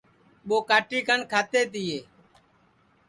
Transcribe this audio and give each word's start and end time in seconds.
ٻو 0.47 0.57
کاٹی 0.69 0.99
کن 1.07 1.19
کھاتے 1.31 1.61
تیے 1.71 1.97